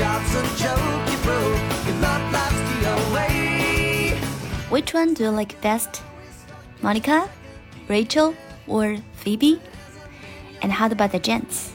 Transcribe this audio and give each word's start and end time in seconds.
job's 0.00 0.34
a 0.34 0.42
joke, 0.56 1.10
you 1.12 1.18
broke. 1.28 1.60
Your 1.84 1.96
love. 2.00 2.20
Which 4.70 4.94
one 4.94 5.12
do 5.12 5.24
you 5.24 5.30
like 5.30 5.60
best? 5.60 6.02
Monica, 6.80 7.28
Rachel, 7.86 8.34
or 8.66 8.96
Phoebe? 9.12 9.60
And 10.62 10.72
how 10.72 10.86
about 10.88 11.12
the 11.12 11.18
gents? 11.18 11.74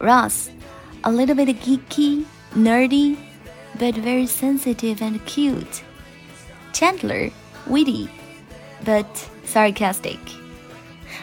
Ross, 0.00 0.50
a 1.04 1.10
little 1.10 1.34
bit 1.34 1.48
geeky, 1.60 2.26
nerdy, 2.52 3.16
but 3.78 3.94
very 3.94 4.26
sensitive 4.26 5.00
and 5.00 5.24
cute. 5.24 5.82
Chandler, 6.74 7.30
witty, 7.66 8.10
but 8.84 9.08
sarcastic. 9.44 10.20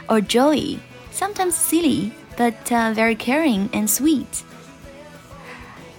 Or 0.09 0.22
Joey, 0.22 0.80
sometimes 1.12 1.54
silly, 1.54 2.12
but 2.38 2.72
uh, 2.72 2.94
very 2.95 3.16
caring 3.16 3.70
and 3.72 3.88
sweet. 3.88 4.44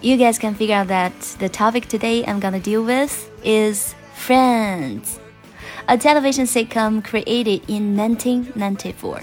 You 0.00 0.16
guys 0.16 0.38
can 0.38 0.54
figure 0.54 0.76
out 0.76 0.86
that 0.88 1.18
the 1.40 1.48
topic 1.48 1.86
today 1.86 2.24
I'm 2.24 2.38
gonna 2.38 2.60
deal 2.60 2.84
with 2.84 3.28
is 3.44 3.96
Friends, 4.14 5.18
a 5.88 5.98
television 5.98 6.44
sitcom 6.44 7.02
created 7.02 7.68
in 7.68 7.96
1994. 7.96 9.22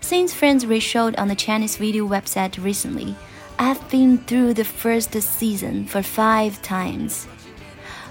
Since 0.00 0.32
Friends 0.32 0.64
reshowed 0.64 1.14
on 1.16 1.28
the 1.28 1.34
Chinese 1.34 1.76
video 1.76 2.08
website 2.08 2.62
recently, 2.64 3.14
I've 3.58 3.86
been 3.90 4.16
through 4.18 4.54
the 4.54 4.64
first 4.64 5.12
season 5.20 5.84
for 5.84 6.02
five 6.02 6.62
times. 6.62 7.26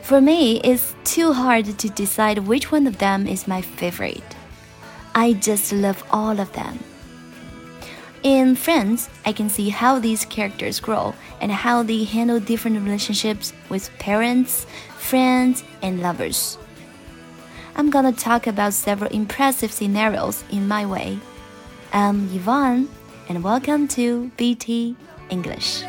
For 0.03 0.21
me, 0.21 0.61
it's 0.63 0.93
too 1.03 1.33
hard 1.33 1.65
to 1.65 1.89
decide 1.89 2.37
which 2.39 2.71
one 2.71 2.85
of 2.85 2.99
them 2.99 3.25
is 3.25 3.47
my 3.47 3.61
favorite. 3.61 4.35
I 5.15 5.33
just 5.33 5.73
love 5.73 6.03
all 6.11 6.39
of 6.39 6.53
them. 6.53 6.77
In 8.23 8.55
Friends, 8.55 9.09
I 9.25 9.33
can 9.33 9.49
see 9.49 9.67
how 9.67 9.99
these 9.99 10.23
characters 10.23 10.79
grow 10.79 11.13
and 11.41 11.51
how 11.51 11.83
they 11.83 12.05
handle 12.05 12.39
different 12.39 12.81
relationships 12.81 13.51
with 13.67 13.91
parents, 13.99 14.65
friends, 14.97 15.61
and 15.81 16.01
lovers. 16.01 16.57
I'm 17.75 17.89
gonna 17.89 18.13
talk 18.13 18.47
about 18.47 18.71
several 18.71 19.11
impressive 19.11 19.73
scenarios 19.73 20.45
in 20.49 20.69
my 20.69 20.85
way. 20.85 21.19
I'm 21.91 22.29
Yvonne, 22.33 22.87
and 23.27 23.43
welcome 23.43 23.89
to 23.89 24.31
BT 24.37 24.95
English. 25.29 25.83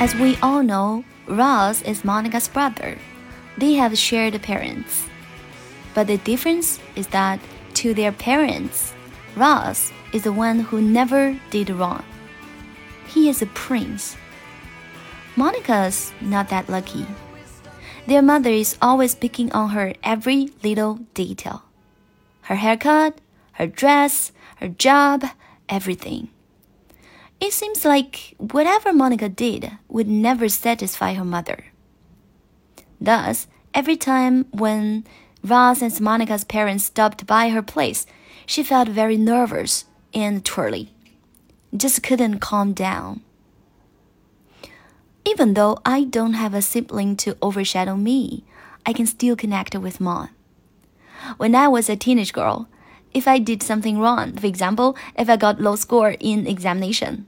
As 0.00 0.14
we 0.14 0.36
all 0.40 0.62
know, 0.62 1.02
Ross 1.26 1.82
is 1.82 2.04
Monica's 2.04 2.46
brother. 2.46 2.96
They 3.56 3.74
have 3.74 3.98
shared 3.98 4.40
parents. 4.42 5.04
But 5.92 6.06
the 6.06 6.18
difference 6.18 6.78
is 6.94 7.08
that 7.08 7.40
to 7.82 7.94
their 7.94 8.12
parents, 8.12 8.94
Ross 9.34 9.90
is 10.12 10.22
the 10.22 10.32
one 10.32 10.60
who 10.60 10.80
never 10.80 11.36
did 11.50 11.70
wrong. 11.70 12.04
He 13.08 13.28
is 13.28 13.42
a 13.42 13.46
prince. 13.46 14.16
Monica's 15.34 16.12
not 16.20 16.48
that 16.50 16.68
lucky. 16.68 17.04
Their 18.06 18.22
mother 18.22 18.50
is 18.50 18.78
always 18.80 19.16
picking 19.16 19.50
on 19.50 19.70
her 19.70 19.94
every 20.04 20.50
little 20.62 21.00
detail 21.14 21.64
her 22.42 22.54
haircut, 22.54 23.20
her 23.54 23.66
dress, 23.66 24.30
her 24.56 24.68
job, 24.68 25.24
everything. 25.68 26.30
It 27.40 27.52
seems 27.52 27.84
like 27.84 28.34
whatever 28.38 28.92
Monica 28.92 29.28
did 29.28 29.70
would 29.88 30.08
never 30.08 30.48
satisfy 30.48 31.14
her 31.14 31.24
mother. 31.24 31.66
Thus, 33.00 33.46
every 33.72 33.96
time 33.96 34.46
when 34.50 35.04
Ross 35.44 35.80
and 35.82 36.00
Monica's 36.00 36.44
parents 36.44 36.84
stopped 36.84 37.26
by 37.26 37.50
her 37.50 37.62
place, 37.62 38.06
she 38.44 38.64
felt 38.64 38.88
very 38.88 39.16
nervous 39.16 39.84
and 40.12 40.44
twirly. 40.44 40.92
Just 41.76 42.02
couldn't 42.02 42.40
calm 42.40 42.72
down. 42.72 43.20
Even 45.24 45.54
though 45.54 45.78
I 45.84 46.04
don't 46.04 46.32
have 46.32 46.54
a 46.54 46.62
sibling 46.62 47.14
to 47.18 47.36
overshadow 47.40 47.94
me, 47.94 48.44
I 48.84 48.92
can 48.92 49.06
still 49.06 49.36
connect 49.36 49.74
with 49.76 50.00
mom. 50.00 50.30
When 51.36 51.54
I 51.54 51.68
was 51.68 51.88
a 51.88 51.96
teenage 51.96 52.32
girl, 52.32 52.68
if 53.18 53.28
I 53.28 53.38
did 53.38 53.62
something 53.62 53.98
wrong, 53.98 54.36
for 54.36 54.46
example, 54.46 54.96
if 55.16 55.28
I 55.28 55.36
got 55.36 55.60
low 55.60 55.76
score 55.76 56.14
in 56.18 56.46
examination, 56.46 57.26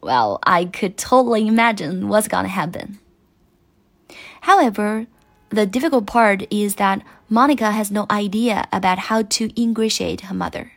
well, 0.00 0.38
I 0.46 0.66
could 0.66 0.96
totally 0.96 1.46
imagine 1.46 2.08
what's 2.08 2.28
gonna 2.28 2.48
happen. 2.48 2.98
However, 4.42 5.06
the 5.50 5.66
difficult 5.66 6.06
part 6.06 6.46
is 6.50 6.76
that 6.76 7.02
Monica 7.28 7.72
has 7.72 7.90
no 7.90 8.06
idea 8.10 8.66
about 8.72 9.10
how 9.10 9.22
to 9.22 9.50
ingratiate 9.60 10.22
her 10.22 10.34
mother. 10.34 10.72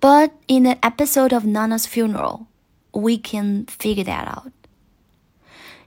But 0.00 0.32
in 0.46 0.66
an 0.66 0.78
episode 0.82 1.32
of 1.32 1.44
Nana's 1.44 1.86
funeral, 1.86 2.46
we 2.94 3.18
can 3.18 3.66
figure 3.66 4.04
that 4.04 4.28
out. 4.28 4.52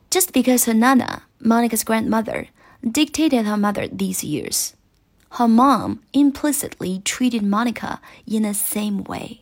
Just 0.09 0.33
because 0.33 0.65
her 0.65 0.73
Nana, 0.73 1.23
Monica's 1.39 1.83
grandmother, 1.83 2.47
dictated 2.83 3.45
her 3.45 3.57
mother 3.57 3.87
these 3.87 4.23
years, 4.23 4.76
her 5.31 5.47
mom 5.47 6.01
implicitly 6.13 7.01
treated 7.03 7.43
Monica 7.43 7.99
in 8.25 8.43
the 8.43 8.53
same 8.53 9.03
way. 9.03 9.41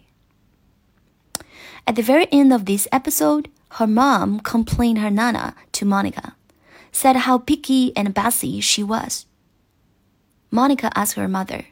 At 1.88 1.96
the 1.96 2.02
very 2.02 2.28
end 2.32 2.52
of 2.52 2.66
this 2.66 2.88
episode, 2.92 3.50
her 3.72 3.88
mom 3.88 4.40
complained 4.40 5.00
her 5.00 5.12
Nana 5.12 5.56
to 5.74 5.86
Monica, 5.86 6.36
said 6.92 7.16
how 7.16 7.38
picky 7.38 7.96
and 7.96 8.14
bossy 8.14 8.60
she 8.62 8.82
was. 8.84 9.26
Monica 10.50 10.90
asked 10.96 11.16
her 11.16 11.28
mother, 11.28 11.66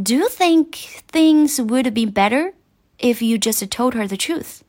Do 0.00 0.14
you 0.14 0.28
think 0.28 0.76
things 1.08 1.60
would 1.60 1.94
be 1.94 2.06
better 2.06 2.52
if 2.98 3.22
you 3.22 3.38
just 3.38 3.68
told 3.70 3.94
her 3.94 4.06
the 4.06 4.16
truth? 4.16 4.62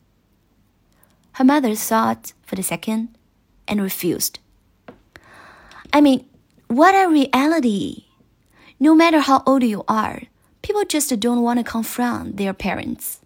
Her 1.34 1.44
mother 1.44 1.76
thought 1.76 2.34
for 2.44 2.60
a 2.60 2.64
second 2.64 3.10
and 3.68 3.82
refused. 3.82 4.40
I 5.92 6.02
mean, 6.02 6.26
what 6.68 6.96
a 6.96 7.10
reality! 7.10 8.05
No 8.80 8.94
matter 8.94 9.20
how 9.20 9.42
old 9.46 9.64
you 9.64 9.84
are, 9.88 10.24
people 10.62 10.84
just 10.84 11.18
don't 11.20 11.42
want 11.42 11.60
to 11.60 11.64
confront 11.64 12.38
their 12.38 12.54
parents. 12.54 13.22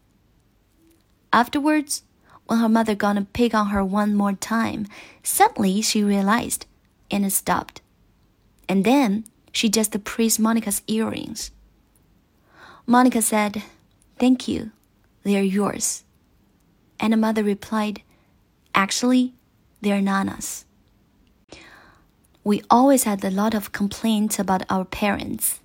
Afterwards, 1.33 2.03
when 2.45 2.59
her 2.59 2.69
mother 2.69 2.95
gonna 2.95 3.25
pick 3.33 3.53
on 3.53 3.67
her 3.67 3.83
one 3.83 4.15
more 4.15 4.33
time, 4.33 4.87
suddenly 5.23 5.81
she 5.81 6.03
realized 6.03 6.65
and 7.09 7.31
stopped. 7.31 7.81
And 8.67 8.83
then 8.85 9.25
she 9.51 9.69
just 9.69 10.03
praised 10.03 10.39
Monica's 10.39 10.83
earrings. 10.87 11.51
Monica 12.85 13.21
said, 13.21 13.63
Thank 14.17 14.47
you, 14.47 14.71
they 15.23 15.37
are 15.37 15.41
yours. 15.41 16.03
And 16.99 17.13
the 17.13 17.17
mother 17.17 17.43
replied, 17.43 18.01
Actually, 18.75 19.33
they're 19.81 20.01
Nana's. 20.01 20.65
We 22.43 22.63
always 22.69 23.03
had 23.03 23.23
a 23.23 23.29
lot 23.29 23.53
of 23.53 23.71
complaints 23.71 24.39
about 24.39 24.63
our 24.69 24.85
parents, 24.85 25.59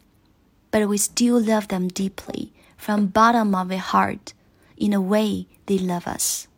but 0.71 0.88
we 0.88 0.99
still 0.99 1.41
love 1.41 1.69
them 1.69 1.88
deeply 1.88 2.53
from 2.76 3.06
bottom 3.06 3.55
of 3.55 3.71
our 3.71 3.79
heart 3.79 4.35
in 4.76 4.93
a 4.93 5.00
way 5.00 5.47
they 5.67 5.79
love 5.79 6.06
us. 6.06 6.49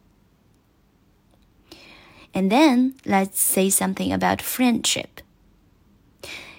And 2.33 2.51
then 2.51 2.95
let's 3.05 3.41
say 3.41 3.71
something 3.71 4.13
about 4.13 4.43
friendship. 4.43 5.21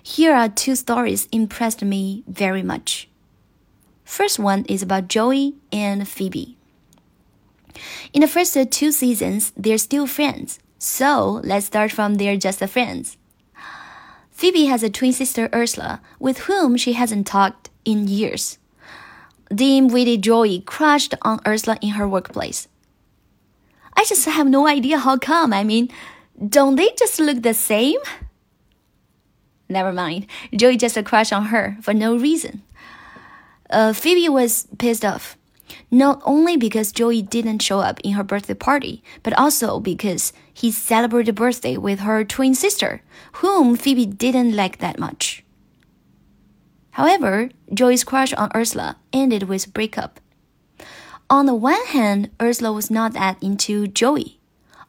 Here 0.02 0.34
are 0.34 0.50
two 0.50 0.76
stories 0.76 1.28
impressed 1.32 1.84
me 1.84 2.24
very 2.28 2.64
much. 2.64 3.10
First 4.06 4.40
one 4.40 4.64
is 4.66 4.82
about 4.82 5.10
Joey 5.10 5.56
and 5.72 6.08
Phoebe. 6.08 6.58
In 8.14 8.22
the 8.22 8.28
first 8.28 8.58
two 8.72 8.92
seasons, 8.92 9.52
they're 9.58 9.78
still 9.78 10.08
friends. 10.08 10.60
So 10.80 11.42
let's 11.44 11.66
start 11.66 11.92
from 11.92 12.16
they're 12.16 12.38
just 12.38 12.64
friends. 12.70 13.18
Phoebe 14.38 14.66
has 14.66 14.84
a 14.84 14.90
twin 14.92 15.14
sister 15.14 15.50
Ursula, 15.52 16.00
with 16.20 16.46
whom 16.46 16.78
she 16.78 16.94
hasn't 16.94 17.26
talked 17.26 17.72
in 17.86 18.08
years. 18.08 18.60
Dim 19.50 19.88
witty 19.88 20.16
Joey 20.18 20.62
crushed 20.62 21.16
on 21.24 21.40
Ursula 21.48 21.80
in 21.82 21.98
her 21.98 22.08
workplace. 22.08 22.68
I 23.96 24.06
just 24.06 24.26
have 24.26 24.46
no 24.46 24.68
idea 24.68 25.00
how 25.00 25.18
come. 25.18 25.54
I 25.54 25.64
mean, 25.64 25.90
don't 26.38 26.76
they 26.76 26.92
just 27.00 27.20
look 27.20 27.42
the 27.42 27.56
same? 27.56 27.98
Never 29.70 29.92
mind. 29.92 30.28
Joey 30.56 30.78
just 30.78 31.04
crushed 31.04 31.34
on 31.34 31.46
her 31.46 31.76
for 31.82 31.96
no 31.96 32.16
reason. 32.16 32.62
Uh, 33.72 33.92
Phoebe 33.92 34.30
was 34.30 34.68
pissed 34.78 35.04
off, 35.04 35.36
not 35.90 36.22
only 36.26 36.58
because 36.58 36.92
Joey 36.92 37.24
didn't 37.24 37.64
show 37.64 37.80
up 37.80 38.00
in 38.02 38.12
her 38.12 38.24
birthday 38.24 38.54
party, 38.54 39.02
but 39.24 39.34
also 39.34 39.80
because 39.80 40.32
he 40.58 40.72
celebrated 40.72 41.36
birthday 41.36 41.78
with 41.78 42.00
her 42.00 42.24
twin 42.24 42.56
sister, 42.56 43.04
whom 43.34 43.76
Phoebe 43.76 44.08
didn't 44.08 44.56
like 44.56 44.80
that 44.80 44.98
much. 44.98 45.44
However, 46.90 47.52
Joey's 47.72 48.04
crush 48.04 48.34
on 48.34 48.50
Ursula 48.56 48.98
ended 49.14 49.44
with 49.44 49.72
breakup. 49.72 50.20
On 51.30 51.46
the 51.46 51.54
one 51.54 51.86
hand, 51.86 52.32
Ursula 52.42 52.74
was 52.74 52.90
not 52.90 53.14
that 53.14 53.38
into 53.40 53.86
Joey. 53.86 54.40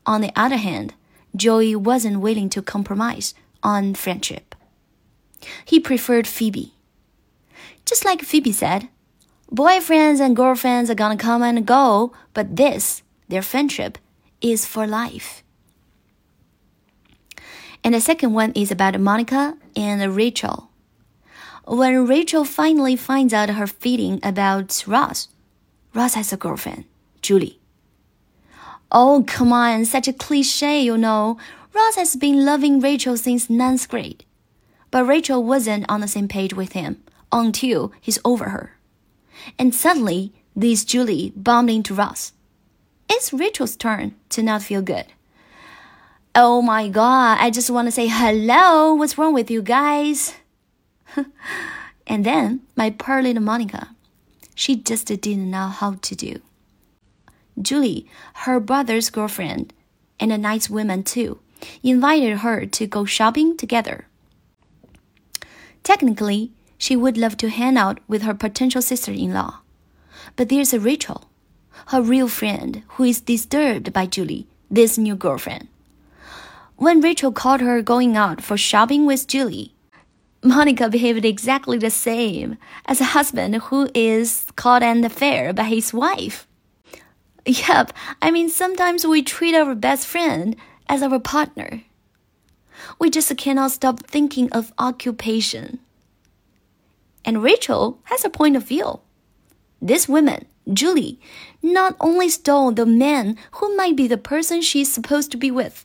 On 0.06 0.23
the 0.23 0.32
other 0.35 0.56
hand, 0.56 0.94
Joey 1.37 1.76
wasn't 1.76 2.20
willing 2.20 2.49
to 2.49 2.62
compromise 2.62 3.35
on 3.62 3.93
friendship. 3.93 4.55
He 5.67 5.79
preferred 5.79 6.26
Phoebe. 6.26 6.73
Just 7.85 8.06
like 8.06 8.23
Phoebe 8.23 8.53
said, 8.53 8.88
boyfriends 9.53 10.19
and 10.19 10.35
girlfriends 10.35 10.88
are 10.88 10.94
gonna 10.94 11.19
come 11.19 11.43
and 11.43 11.67
go, 11.67 12.15
but 12.32 12.56
this, 12.56 13.03
their 13.29 13.43
friendship, 13.43 13.99
is 14.41 14.65
for 14.65 14.87
life. 14.87 15.44
And 17.85 17.95
the 17.95 18.01
second 18.01 18.35
one 18.35 18.53
is 18.53 18.71
about 18.71 18.99
Monica 19.01 19.57
and 19.77 20.15
Rachel. 20.15 20.71
When 21.67 22.07
Rachel 22.07 22.45
finally 22.45 22.97
finds 22.97 23.35
out 23.35 23.51
her 23.51 23.67
feeling 23.67 24.21
about 24.23 24.85
Ross, 24.87 25.29
Ross 25.95 26.15
has 26.15 26.33
a 26.33 26.37
girlfriend, 26.37 26.85
Julie. 27.23 27.61
Oh, 28.91 29.25
come 29.27 29.53
on, 29.53 29.85
such 29.85 30.09
a 30.09 30.13
cliche, 30.13 30.81
you 30.81 30.97
know. 30.97 31.39
Ross 31.75 31.97
has 31.97 32.17
been 32.17 32.45
loving 32.45 32.81
Rachel 32.81 33.17
since 33.17 33.51
ninth 33.51 33.89
grade. 33.89 34.25
But 34.91 35.05
Rachel 35.05 35.45
wasn't 35.45 35.85
on 35.89 36.01
the 36.01 36.09
same 36.09 36.29
page 36.29 36.55
with 36.55 36.73
him 36.73 37.03
until 37.31 37.93
he's 38.01 38.19
over 38.25 38.49
her. 38.49 38.79
And 39.59 39.75
suddenly, 39.75 40.33
this 40.57 40.85
Julie 40.85 41.33
bumped 41.37 41.71
into 41.71 41.95
Ross. 41.95 42.33
It's 43.11 43.33
Rachel's 43.33 43.77
turn 43.77 44.15
to 44.31 44.43
not 44.43 44.63
feel 44.63 44.83
good. 44.83 45.07
Oh 46.40 46.62
my 46.62 46.87
god, 46.87 47.38
I 47.40 47.50
just 47.50 47.69
want 47.69 47.88
to 47.88 47.90
say 47.90 48.06
hello. 48.06 48.94
What's 48.94 49.19
wrong 49.19 49.35
with 49.35 49.50
you 49.50 49.61
guys? 49.61 50.35
and 52.06 52.25
then 52.25 52.61
my 52.76 52.90
poor 52.90 53.20
little 53.20 53.43
Monica. 53.43 53.96
She 54.55 54.76
just 54.76 55.08
didn't 55.08 55.50
know 55.50 55.67
how 55.67 55.94
to 56.00 56.14
do. 56.14 56.40
Julie, 57.61 58.06
her 58.46 58.61
brother's 58.61 59.11
girlfriend, 59.11 59.73
and 60.20 60.31
a 60.32 60.38
nice 60.38 60.70
woman 60.70 61.02
too, 61.02 61.40
invited 61.82 62.38
her 62.38 62.67
to 62.67 62.87
go 62.87 63.05
shopping 63.05 63.56
together. 63.56 64.06
Technically, 65.82 66.52
she 66.79 66.94
would 66.94 67.19
love 67.19 67.37
to 67.38 67.50
hang 67.50 67.76
out 67.76 67.99
with 68.06 68.23
her 68.23 68.34
potential 68.34 68.81
sister 68.81 69.11
in 69.11 69.34
law. 69.34 69.58
But 70.37 70.50
there's 70.50 70.73
a 70.73 70.79
Rachel, 70.79 71.29
her 71.87 72.00
real 72.00 72.29
friend, 72.29 72.84
who 72.91 73.02
is 73.02 73.20
disturbed 73.20 73.93
by 73.93 74.06
Julie, 74.06 74.46
this 74.70 74.96
new 74.96 75.17
girlfriend. 75.17 75.67
When 76.79 77.01
Rachel 77.01 77.33
caught 77.33 77.61
her 77.61 77.83
going 77.83 78.17
out 78.17 78.41
for 78.41 78.57
shopping 78.57 79.05
with 79.05 79.27
Julie, 79.27 79.75
Monica 80.45 80.89
behaved 80.89 81.25
exactly 81.25 81.77
the 81.77 81.91
same 81.91 82.57
as 82.87 83.01
a 83.01 83.13
husband 83.17 83.57
who 83.57 83.91
is 83.97 84.47
caught 84.55 84.85
in 84.85 84.99
an 84.99 85.05
affair 85.05 85.53
by 85.53 85.65
his 85.65 85.93
wife. 85.93 86.47
Yep, 87.45 87.93
I 88.23 88.31
mean, 88.31 88.49
sometimes 88.49 89.05
we 89.05 89.25
treat 89.25 89.57
our 89.57 89.75
best 89.75 90.07
friend 90.07 90.55
as 90.89 91.03
our 91.03 91.19
partner. 91.19 91.83
We 93.01 93.11
just 93.11 93.37
cannot 93.37 93.73
stop 93.73 94.07
thinking 94.07 94.49
of 94.53 94.73
occupation. 94.79 95.81
And 97.25 97.43
Rachel 97.43 97.99
has 98.05 98.25
a 98.25 98.31
point 98.31 98.55
of 98.55 98.63
view. 98.63 99.01
This 99.83 100.09
woman, 100.09 100.47
Julie, 100.73 101.19
not 101.61 101.97
only 101.99 102.29
stole 102.29 102.71
the 102.71 102.87
man 102.87 103.37
who 103.55 103.77
might 103.77 103.97
be 103.97 104.07
the 104.07 104.17
person 104.17 104.63
she's 104.63 104.93
supposed 104.93 105.33
to 105.33 105.37
be 105.37 105.51
with, 105.51 105.85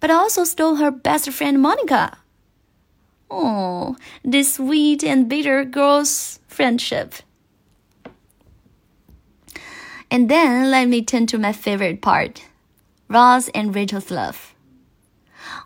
but 0.00 0.10
also 0.10 0.44
stole 0.44 0.76
her 0.76 0.90
best 0.90 1.30
friend 1.30 1.60
Monica. 1.60 2.18
Oh, 3.30 3.96
this 4.24 4.54
sweet 4.54 5.04
and 5.04 5.28
bitter 5.28 5.64
girl's 5.64 6.40
friendship. 6.48 7.14
And 10.10 10.28
then 10.28 10.70
let 10.70 10.88
me 10.88 11.04
turn 11.04 11.26
to 11.28 11.38
my 11.38 11.52
favorite 11.52 12.02
part 12.02 12.44
Ross 13.08 13.48
and 13.50 13.74
Rachel's 13.74 14.10
love. 14.10 14.54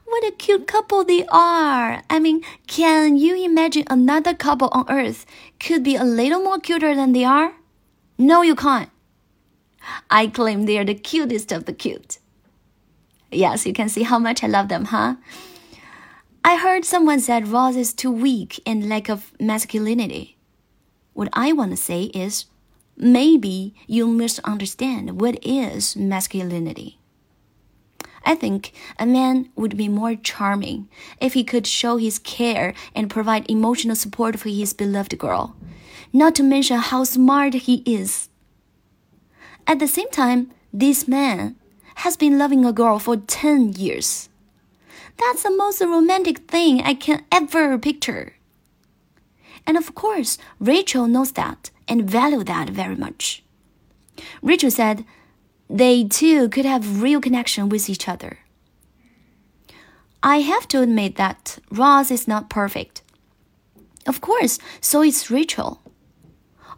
What 0.05 0.25
a 0.25 0.33
cute 0.33 0.67
couple 0.67 1.05
they 1.05 1.27
are! 1.27 2.03
I 2.09 2.19
mean, 2.19 2.43
can 2.67 3.17
you 3.17 3.35
imagine 3.43 3.85
another 3.91 4.35
couple 4.35 4.69
on 4.73 4.87
earth 4.89 5.27
could 5.59 5.83
be 5.83 5.97
a 5.97 6.05
little 6.05 6.43
more 6.43 6.61
cuter 6.61 6.95
than 6.95 7.13
they 7.13 7.25
are? 7.25 7.55
No, 8.17 8.43
you 8.43 8.55
can't. 8.55 8.91
I 10.11 10.29
claim 10.29 10.67
they 10.67 10.79
are 10.79 10.85
the 10.85 10.95
cutest 10.95 11.53
of 11.53 11.65
the 11.65 11.73
cute. 11.73 12.19
Yes, 13.35 13.67
you 13.67 13.73
can 13.73 13.89
see 13.89 14.03
how 14.03 14.19
much 14.19 14.43
I 14.43 14.47
love 14.47 14.69
them, 14.69 14.87
huh? 14.87 15.17
I 16.45 16.57
heard 16.57 16.85
someone 16.85 17.21
said 17.21 17.49
Ross 17.49 17.75
is 17.75 17.93
too 17.93 18.13
weak 18.13 18.61
and 18.67 18.89
lack 18.89 19.09
of 19.09 19.33
masculinity. 19.41 20.37
What 21.15 21.31
I 21.33 21.53
want 21.53 21.71
to 21.71 21.77
say 21.77 22.05
is 22.05 22.47
maybe 22.97 23.75
you 23.87 24.07
misunderstand 24.07 25.21
what 25.21 25.39
is 25.45 25.97
masculinity. 25.97 26.99
I 28.27 28.35
think 28.35 28.73
a 28.99 29.07
man 29.07 29.51
would 29.57 29.77
be 29.77 29.89
more 29.89 30.15
charming 30.15 30.89
if 31.21 31.35
he 31.35 31.45
could 31.45 31.67
show 31.67 31.97
his 31.97 32.19
care 32.19 32.75
and 32.95 33.11
provide 33.11 33.51
emotional 33.51 33.97
support 33.97 34.39
for 34.39 34.49
his 34.49 34.73
beloved 34.73 35.19
girl, 35.19 35.57
not 36.13 36.35
to 36.37 36.43
mention 36.43 36.79
how 36.79 37.05
smart 37.05 37.55
he 37.55 37.83
is. 37.87 38.29
At 39.67 39.79
the 39.79 39.89
same 39.89 40.11
time, 40.11 40.51
this 40.73 41.07
man 41.09 41.57
has 41.97 42.17
been 42.17 42.39
loving 42.39 42.65
a 42.65 42.73
girl 42.73 42.99
for 42.99 43.17
10 43.17 43.75
years. 43.75 44.29
That's 45.19 45.43
the 45.43 45.51
most 45.51 45.81
romantic 45.81 46.51
thing 46.51 46.83
I 46.83 46.95
can 46.95 47.25
ever 47.31 47.79
picture. 47.79 48.35
And 49.67 49.77
of 49.77 49.95
course, 49.95 50.39
Rachel 50.61 51.07
knows 51.07 51.33
that 51.33 51.71
and 51.89 52.09
value 52.11 52.45
that 52.45 52.71
very 52.71 52.97
much. 52.97 53.43
Rachel 54.43 54.71
said 54.71 55.05
they 55.71 56.05
too 56.05 56.49
could 56.49 56.65
have 56.65 57.03
real 57.03 57.21
connection 57.21 57.69
with 57.69 57.89
each 57.89 58.09
other. 58.09 58.39
I 60.23 60.39
have 60.39 60.67
to 60.69 60.81
admit 60.83 61.17
that 61.17 61.59
Ross 61.71 62.11
is 62.11 62.27
not 62.27 62.51
perfect. 62.51 63.03
Of 64.07 64.21
course, 64.21 64.59
so 64.81 65.03
is 65.03 65.31
Rachel. 65.31 65.81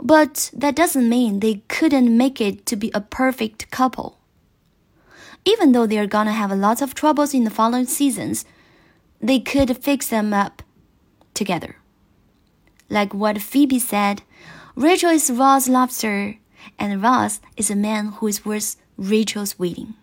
But 0.02 0.50
that 0.52 0.76
doesn't 0.76 1.08
mean 1.08 1.40
they 1.40 1.62
couldn't 1.68 2.16
make 2.16 2.40
it 2.40 2.66
to 2.66 2.76
be 2.76 2.90
a 2.94 3.00
perfect 3.00 3.70
couple. 3.70 4.15
Even 5.46 5.70
though 5.70 5.86
they're 5.86 6.08
gonna 6.08 6.32
have 6.32 6.50
lots 6.50 6.82
of 6.82 6.92
troubles 6.92 7.32
in 7.32 7.44
the 7.44 7.50
following 7.50 7.86
seasons, 7.86 8.44
they 9.20 9.38
could 9.38 9.78
fix 9.78 10.08
them 10.08 10.34
up 10.34 10.62
together. 11.34 11.76
Like 12.90 13.14
what 13.14 13.40
Phoebe 13.40 13.78
said, 13.78 14.22
Rachel 14.74 15.10
is 15.10 15.30
Ross' 15.30 15.68
lobster, 15.68 16.36
and 16.78 17.02
Ross 17.02 17.40
is 17.56 17.70
a 17.70 17.76
man 17.76 18.08
who 18.18 18.26
is 18.26 18.44
worth 18.44 18.76
Rachel's 18.98 19.58
waiting. 19.58 19.94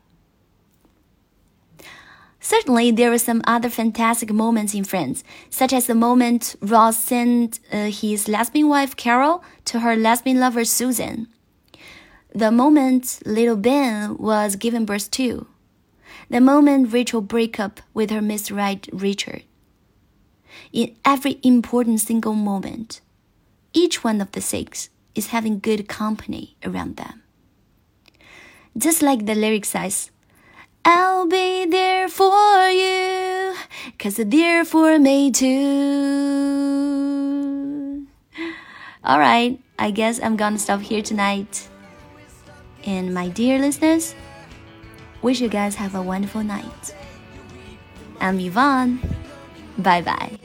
Certainly, 2.40 2.92
there 2.92 3.10
were 3.10 3.18
some 3.18 3.42
other 3.46 3.70
fantastic 3.70 4.32
moments 4.32 4.74
in 4.74 4.84
Friends, 4.84 5.24
such 5.50 5.74
as 5.74 5.88
the 5.88 5.96
moment 5.96 6.56
Ross 6.62 6.98
sent 6.98 7.60
uh, 7.72 7.86
his 7.90 8.28
lesbian 8.28 8.70
wife 8.70 8.96
Carol 8.96 9.44
to 9.66 9.80
her 9.80 9.96
lesbian 9.96 10.40
lover 10.40 10.66
Susan. 10.66 11.28
The 12.36 12.52
moment 12.52 13.20
little 13.28 13.56
Ben 13.56 14.18
was 14.18 14.56
given 14.56 14.86
birth 14.86 15.12
to. 15.12 15.46
The 16.30 16.42
moment 16.42 16.92
Rachel 16.92 17.22
break 17.22 17.60
up 17.60 17.80
with 17.94 18.10
her. 18.10 18.22
Right 18.52 18.90
Richard. 18.92 19.44
In 20.72 20.96
every 21.06 21.40
important 21.44 22.00
single 22.00 22.34
moment, 22.34 23.02
each 23.72 24.04
one 24.04 24.20
of 24.20 24.32
the 24.32 24.42
six 24.42 24.90
is 25.14 25.28
having 25.28 25.60
good 25.60 25.88
company 25.88 26.56
around 26.66 26.98
them. 26.98 27.22
Just 28.76 29.04
like 29.04 29.28
the 29.28 29.36
lyric 29.36 29.66
says, 29.66 30.10
I'll 30.84 31.28
be 31.28 31.66
there 31.66 32.10
for 32.10 32.68
you, 32.70 33.54
cause 34.00 34.16
they're 34.16 34.66
for 34.66 34.98
me 34.98 35.30
too. 35.30 35.54
Alright, 39.06 39.60
I 39.78 39.92
guess 39.92 40.20
I'm 40.20 40.36
gonna 40.36 40.58
stop 40.58 40.82
here 40.82 41.04
tonight. 41.04 41.70
And 42.86 43.14
my 43.14 43.30
dear 43.30 43.60
listeners, 43.60 44.16
wish 45.22 45.40
you 45.40 45.50
guys 45.50 45.76
have 45.76 45.96
a 45.96 46.02
wonderful 46.02 46.44
night. 46.44 46.96
I'm 48.20 48.40
Yvonne. 48.40 49.00
Bye 49.78 50.02
bye. 50.02 50.38